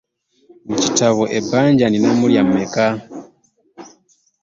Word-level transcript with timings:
Mu 0.69 0.75
kitabo 0.83 1.23
ebbanja 1.37 1.85
nninamu 1.87 2.25
lya 2.31 2.43
mmeka? 2.47 2.87